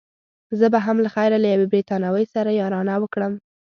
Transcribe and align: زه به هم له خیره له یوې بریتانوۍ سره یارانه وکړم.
زه 0.59 0.65
به 0.73 0.79
هم 0.85 0.97
له 1.03 1.09
خیره 1.15 1.37
له 1.43 1.47
یوې 1.53 1.67
بریتانوۍ 1.73 2.25
سره 2.33 2.57
یارانه 2.61 2.93
وکړم. 2.99 3.33